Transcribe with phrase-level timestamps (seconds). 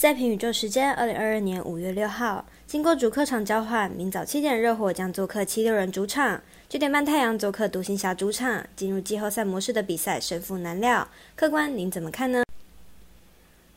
[0.00, 8.64] 赛评宇宙时间，二零二二年五月六号，经过主客场交换，明早七点热火将做客七六人主场，九点半太阳做客独行侠主场。
[8.74, 11.06] 进入季后赛模式的比赛，胜负难料。
[11.36, 12.42] 客官，您怎么看呢？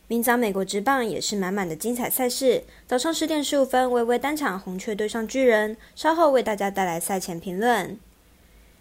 [0.08, 2.64] 明早美国职棒也是满满的精彩赛事。
[2.88, 8.00] 早上十点十五分，微微单场红雀对上巨人，稍后为大家带来赛前评论。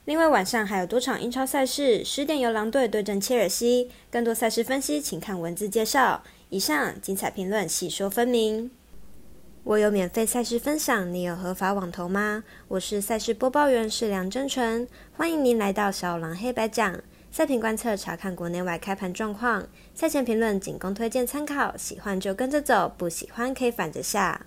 [0.04, 3.88] 另外晚上还有多场英超赛事，十点由狼队对阵切尔西。
[4.10, 6.24] 更多赛事分析，请看文字介绍。
[6.48, 8.72] 以上精彩评论细说分明。
[9.62, 12.42] 我有免费赛事分享，你有合法网投吗？
[12.66, 16.98] 我是赛事播报员，是梁真纯，欢迎您来到小狼黑白讲
[17.30, 19.68] 赛评观测，查看国内外开盘状况。
[19.94, 24.46] 赛前评论仅供推荐参考，喜欢就跟着走，不喜欢可以反着下。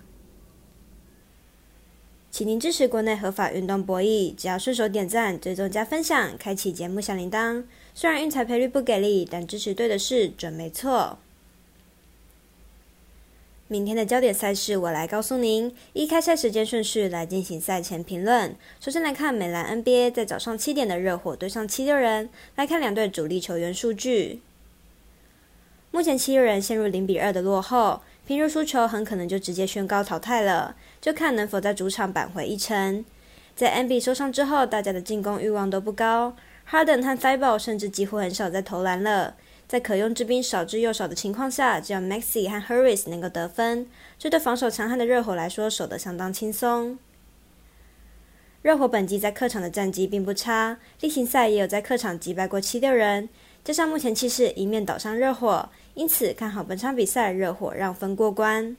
[2.36, 7.64] 请您支持国内合法运动博弈，只要顺手点赞、追踪加分享，开启节目小铃铛。
[7.94, 11.18] 虽然运彩赔率不给力，但支持对的事准没错。
[13.68, 15.74] 明天的焦点赛事，我来告诉您。
[15.94, 18.54] 依开赛时间顺序来进行赛前评论。
[18.80, 22.28] 首先来看美兰 NBA 在早上七点的热火对上七六人。
[22.56, 24.42] 来看两队主力球员数据。
[25.90, 33.04] 目前七六人陷入零比二的落后，平日输球很可能就直接宣告淘汰了，就看能否在主场扳回一城。
[33.54, 36.34] 在 NBA 收上之后，大家的进攻欲望都不高
[36.68, 39.36] ，Harden 和 f i b a l 甚至几乎很少在投篮了。
[39.68, 46.98] 在可用之兵少之又少的情况下，只要 Maxi 和 Harris 能够得分，这对防守强悍的热火来说守得相当轻松。
[48.62, 53.28] 热火本季在客场的战绩并不差，例行赛也有在客场击败过七六人，
[53.66, 58.76] 加上目前气势一面倒上热火，因此看好本场比赛热火让分过关。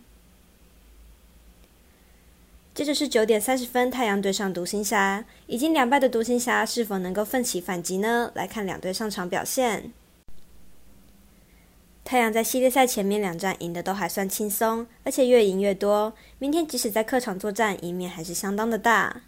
[2.73, 8.31] 接着是九点三十分，太阳对上独行侠，已经两败的独行侠是否能够奋起反击呢？
[8.33, 9.91] 来看两队上场表现。
[12.05, 16.13] 太阳在系列赛前面两战赢的都还算轻松，而且越赢越多。
[16.39, 19.23] 明天即使在客场作战，赢面还是相当的大。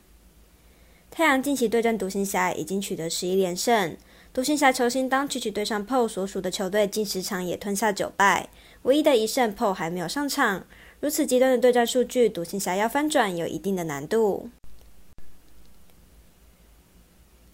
[1.12, 3.98] 太阳近期对战独行侠已经取得十一连胜，
[4.40, 8.48] 独行侠球星当曲曲对上 PO 所属的球队近十场也吞下九败，
[8.84, 10.66] 唯一的一胜 PO 还没有上场。
[11.02, 14.50] 如此极端的对战数据，独行侠要翻转有一定的难度。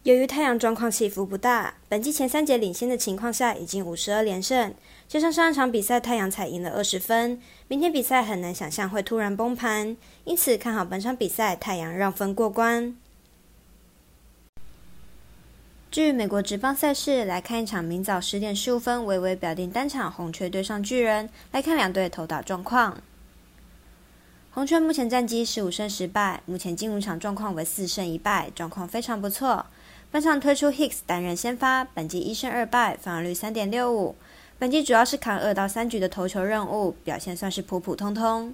[0.04, 4.72] 由于太阳状况起伏不大，本季前三节领先的情况下，已经五十二连胜。
[5.08, 12.96] 加上上一场比赛太阳才赢了二十分，明天比赛很难想象会突然崩盘，因此看好本场比赛太阳让分过关。
[15.96, 22.98] 据美国职棒赛事来看，一场明早十点十五分，微微表定单场红雀对上巨人，来看两队投打状况。
[24.52, 29.68] 红雀目前战绩十五胜十败，目前进入场状况为四胜一败，状况非常不错。
[30.12, 34.18] 本场推出 Hicks 担任先发，本季一胜二败，防御率三点六五。
[34.60, 38.54] 本季主要是扛二到三局的投球任务，表现算是普普通通。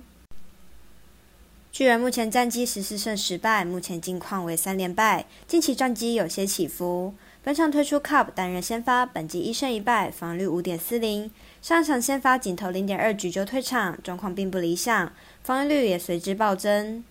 [1.71, 7.15] 巨人目前战绩十四胜十败，目前近况为三连败，近期战绩有些起伏。
[7.43, 11.31] 本场推出 Cup 担任先发，本季一胜一败，防御率五点四零。
[11.59, 15.11] 上场先发仅投零点二局就退场，状况并不理想，
[15.43, 17.03] 防御率也随之暴增。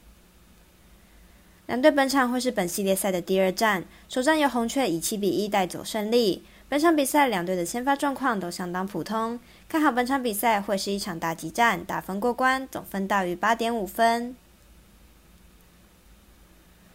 [1.66, 6.44] 两队本场会是本系列赛的第二战，首战由红雀以七比一带走胜利。
[6.68, 14.36] 本场比赛两队的先发状况都相当普通，看好本场比赛会是一场大激战，打分过关，总分大于八点五分。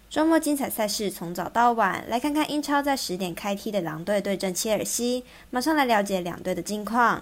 [0.09, 7.21] 周末精彩赛事从早到晚，来看看英超在十点开踢的狼队对阵切尔西，马上来了解两队的近况。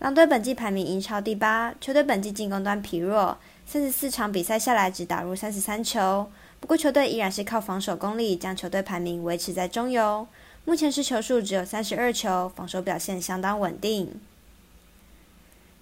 [0.00, 3.38] 狼队本季排名英超第八，球队本季进攻端疲弱。
[3.66, 6.30] 三十四场比赛下来，只打入三十三球。
[6.60, 10.26] 不过，球队依然是靠防守功力将球队排名维持在中游。
[10.64, 14.20] 目前是球数只有三十二球，防守表现相当稳定。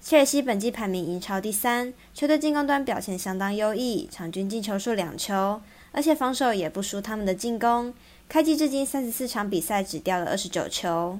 [0.08, 7.92] 切尔西本季排名英超第三，球队进攻端表现相当优异，场均进球数两球，而且防守也不输他们的进攻。
[8.28, 11.18] 开季至今三十四场比赛只掉了二十九球。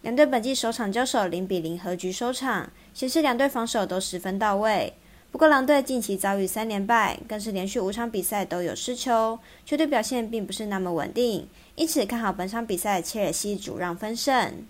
[0.00, 4.94] 两队本季首场交手零比零和局收场，显示两队防守都十分到位。
[5.30, 11.46] 不过狼队近期遭遇三连败，更是连续五场比赛都有失球，球队表现并不是那么稳定，
[11.76, 14.66] 因此看好本场比赛切尔西主让分胜。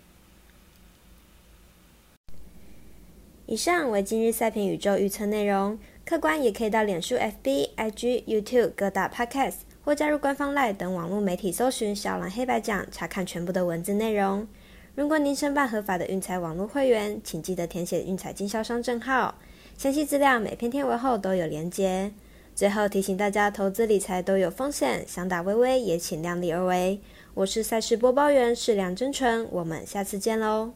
[3.52, 14.48] 以上为今日赛评宇宙预测内容，客官也可以到脸书、FB、IG、YouTube 各大 Podcast 或加入官方 Line 等网络媒体搜寻“小狼黑白讲”，查看全部的文字内容。
[14.94, 19.34] 如果您申办合法的运彩网络会员，请记得填写运彩经销商证号。
[19.76, 22.10] 详细资料每篇天文后都有连接。
[22.54, 26.98] 最后提醒大家，投资理财都有风险，想打微微也请量力而为。
[27.34, 30.72] 我是赛事播报员，是梁真纯，我们下次见喽。